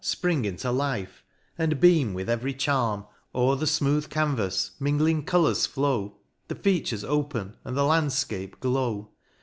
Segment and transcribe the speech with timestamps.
[0.03, 1.23] Spring into life,
[1.59, 3.05] and beam with every charm:
[3.35, 9.11] O'er the fmooth canvas, mingling colours flow, The features open, and the landfcape glow.